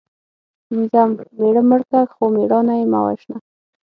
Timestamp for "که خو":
1.89-2.23